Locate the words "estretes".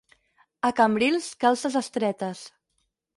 1.83-2.43